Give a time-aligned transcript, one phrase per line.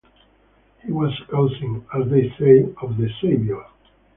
[0.83, 3.67] He was a cousin, as they say, of the Saviour.